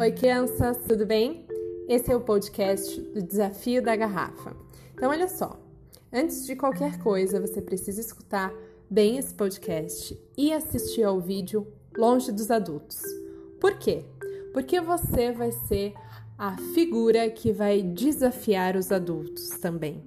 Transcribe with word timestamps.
Oi, 0.00 0.12
crianças, 0.12 0.78
tudo 0.86 1.04
bem? 1.04 1.44
Esse 1.88 2.12
é 2.12 2.14
o 2.14 2.20
podcast 2.20 3.00
do 3.00 3.20
Desafio 3.20 3.82
da 3.82 3.96
Garrafa. 3.96 4.56
Então, 4.94 5.10
olha 5.10 5.26
só, 5.26 5.60
antes 6.12 6.46
de 6.46 6.54
qualquer 6.54 7.00
coisa, 7.00 7.40
você 7.40 7.60
precisa 7.60 8.00
escutar 8.00 8.54
bem 8.88 9.18
esse 9.18 9.34
podcast 9.34 10.16
e 10.36 10.52
assistir 10.52 11.02
ao 11.02 11.20
vídeo 11.20 11.66
longe 11.96 12.30
dos 12.30 12.48
adultos. 12.48 13.02
Por 13.60 13.76
quê? 13.76 14.04
Porque 14.52 14.80
você 14.80 15.32
vai 15.32 15.50
ser 15.50 15.94
a 16.38 16.56
figura 16.72 17.28
que 17.28 17.50
vai 17.50 17.82
desafiar 17.82 18.76
os 18.76 18.92
adultos 18.92 19.48
também. 19.58 20.04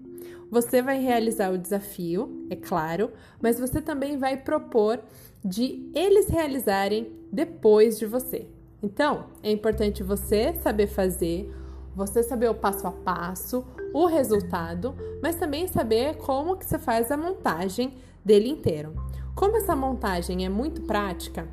Você 0.50 0.82
vai 0.82 1.02
realizar 1.02 1.52
o 1.52 1.58
desafio, 1.58 2.48
é 2.50 2.56
claro, 2.56 3.12
mas 3.42 3.60
você 3.60 3.82
também 3.82 4.18
vai 4.18 4.38
propor 4.38 5.02
de 5.44 5.92
eles 5.94 6.30
realizarem 6.30 7.12
depois 7.30 8.00
de 8.00 8.06
você. 8.06 8.48
Então, 8.84 9.26
é 9.44 9.52
importante 9.52 10.02
você 10.02 10.54
saber 10.56 10.88
fazer, 10.88 11.54
você 11.96 12.24
saber 12.24 12.50
o 12.50 12.56
passo 12.56 12.88
a 12.88 12.92
passo, 12.92 13.66
o 13.94 14.06
resultado, 14.06 14.96
mas 15.22 15.36
também 15.36 15.68
saber 15.68 16.18
como 16.18 16.58
que 16.58 16.66
você 16.66 16.80
faz 16.80 17.12
a 17.12 17.18
montagem 17.18 17.94
dele 18.24 18.50
inteiro. 18.50 18.94
Como 19.36 19.58
essa 19.58 19.76
montagem 19.76 20.46
é 20.46 20.50
muito 20.50 20.82
prática, 20.82 21.48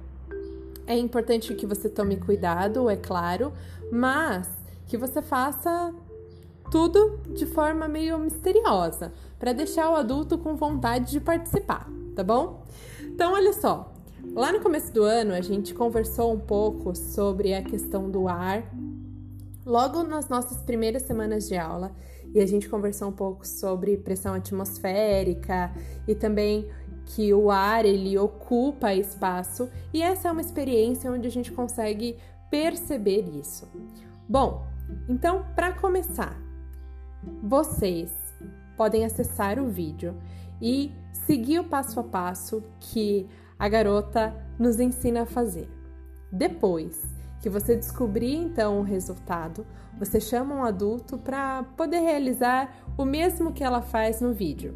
é 0.87 0.96
importante 0.96 1.54
que 1.54 1.66
você 1.66 1.88
tome 1.88 2.16
cuidado, 2.16 2.88
é 2.88 2.96
claro, 2.96 3.52
mas 3.92 4.48
que 4.87 4.96
você 4.96 5.20
faça 5.20 5.95
tudo 6.70 7.20
de 7.34 7.46
forma 7.46 7.87
meio 7.87 8.18
misteriosa, 8.18 9.12
para 9.38 9.52
deixar 9.52 9.90
o 9.90 9.96
adulto 9.96 10.38
com 10.38 10.56
vontade 10.56 11.10
de 11.10 11.20
participar, 11.20 11.88
tá 12.15 12.23
bom? 12.23 12.62
Então, 13.02 13.32
olha 13.32 13.52
só, 13.52 13.92
Lá 14.24 14.52
no 14.52 14.60
começo 14.60 14.92
do 14.92 15.02
ano, 15.02 15.32
a 15.32 15.40
gente 15.40 15.73
conversou 15.73 16.32
um 16.32 16.38
pouco 16.38 16.95
sobre 16.95 17.54
a 17.54 17.62
questão 17.62 18.10
do 18.10 18.26
ar, 18.26 18.65
logo 19.65 20.02
nas 20.02 20.29
nossas 20.29 20.59
primeiras 20.62 21.02
semanas 21.02 21.48
de 21.48 21.56
aula, 21.56 21.95
e 22.34 22.40
a 22.40 22.46
gente 22.46 22.68
conversou 22.68 23.09
um 23.09 23.12
pouco 23.12 23.46
sobre 23.46 23.96
pressão 23.96 24.34
atmosférica 24.34 25.73
e 26.06 26.15
também 26.15 26.68
que 27.06 27.32
o 27.32 27.51
ar 27.51 27.84
ele 27.84 28.18
ocupa 28.18 28.93
espaço, 28.93 29.70
e 29.95 30.02
essa 30.02 30.28
é 30.28 30.32
uma 30.32 30.40
experiência 30.40 31.10
onde 31.10 31.26
a 31.28 31.30
gente 31.30 31.52
consegue 31.52 32.16
perceber 32.50 33.28
isso. 33.28 33.68
Bom, 34.28 34.66
então, 35.09 35.46
para 35.54 35.73
começar, 35.73 36.37
vocês 37.43 38.12
podem 38.76 39.04
acessar 39.04 39.59
o 39.59 39.68
vídeo 39.68 40.16
e 40.60 40.93
seguir 41.12 41.60
o 41.60 41.65
passo 41.65 42.00
a 42.00 42.04
passo 42.04 42.62
que 42.80 43.28
a 43.59 43.68
garota 43.68 44.34
nos 44.59 44.78
ensina 44.78 45.23
a 45.23 45.26
fazer. 45.26 45.68
Depois 46.30 47.02
que 47.40 47.48
você 47.48 47.76
descobrir 47.76 48.34
então 48.34 48.80
o 48.80 48.82
resultado, 48.82 49.66
você 49.98 50.20
chama 50.20 50.54
um 50.54 50.65
adulto 50.65 51.18
para 51.18 51.62
poder 51.76 52.00
realizar 52.00 52.73
o 52.96 53.04
mesmo 53.04 53.52
que 53.52 53.65
ela 53.65 53.80
faz 53.80 54.20
no 54.20 54.32
vídeo. 54.32 54.74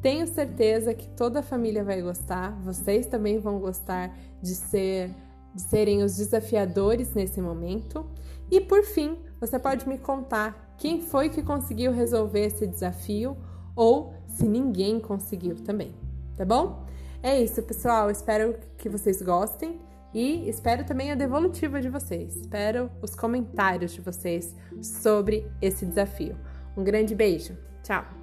Tenho 0.00 0.26
certeza 0.26 0.94
que 0.94 1.08
toda 1.08 1.40
a 1.40 1.42
família 1.42 1.84
vai 1.84 2.00
gostar, 2.00 2.52
vocês 2.62 3.06
também 3.06 3.38
vão 3.38 3.58
gostar 3.58 4.16
de 4.40 4.54
ser 4.54 5.14
de 5.54 5.62
serem 5.62 6.02
os 6.02 6.16
desafiadores 6.16 7.14
nesse 7.14 7.40
momento. 7.40 8.06
E 8.50 8.60
por 8.60 8.82
fim, 8.84 9.18
você 9.40 9.58
pode 9.58 9.88
me 9.88 9.98
contar 9.98 10.74
quem 10.78 11.00
foi 11.00 11.28
que 11.28 11.42
conseguiu 11.42 11.92
resolver 11.92 12.46
esse 12.46 12.66
desafio 12.66 13.36
ou 13.74 14.14
se 14.28 14.48
ninguém 14.48 14.98
conseguiu 14.98 15.56
também, 15.56 15.94
tá 16.36 16.44
bom? 16.44 16.86
É 17.22 17.40
isso, 17.40 17.62
pessoal. 17.62 18.10
Espero 18.10 18.56
que 18.76 18.88
vocês 18.88 19.22
gostem 19.22 19.80
e 20.12 20.48
espero 20.48 20.84
também 20.84 21.10
a 21.12 21.14
devolutiva 21.14 21.80
de 21.80 21.88
vocês. 21.88 22.36
Espero 22.36 22.90
os 23.00 23.14
comentários 23.14 23.92
de 23.92 24.00
vocês 24.00 24.54
sobre 24.82 25.50
esse 25.60 25.86
desafio. 25.86 26.36
Um 26.76 26.82
grande 26.84 27.14
beijo. 27.14 27.56
Tchau! 27.82 28.21